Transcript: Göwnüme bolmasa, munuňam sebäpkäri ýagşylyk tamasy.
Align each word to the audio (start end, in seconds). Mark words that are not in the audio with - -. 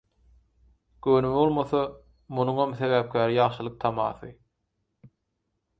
Göwnüme 1.07 1.33
bolmasa, 1.35 1.81
munuňam 2.39 2.75
sebäpkäri 2.81 3.39
ýagşylyk 3.41 3.79
tamasy. 3.85 4.33